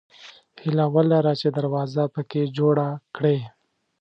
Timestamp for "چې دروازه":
1.41-2.03